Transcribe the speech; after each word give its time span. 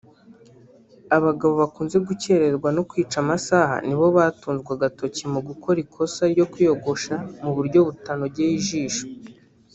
Abagabo 1.17 1.53
bakunze 1.61 1.97
gukererwa 2.07 2.69
no 2.75 2.81
kwica 2.89 3.17
amasaha 3.23 3.75
nibo 3.85 4.05
batunzwe 4.17 4.69
agatoki 4.77 5.23
mu 5.33 5.39
gukora 5.47 5.77
ikosa 5.85 6.21
ryo 6.33 6.45
kwiyogosha 6.51 7.13
mu 7.43 7.51
buryo 7.55 7.79
butanogeye 7.87 8.51
ijisho 8.61 9.03